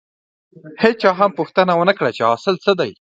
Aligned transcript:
هېچا 0.81 1.09
هم 1.19 1.31
پوښتنه 1.39 1.73
ونه 1.75 1.93
کړه 1.97 2.09
چې 2.17 2.21
حاصل 2.29 2.55
څه 2.65 2.71
دی. 2.79 2.91